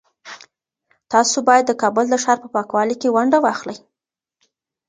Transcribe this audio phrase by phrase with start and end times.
[1.11, 3.77] تاسو باید د کابل د ښار په پاکوالي کي ونډه واخلئ.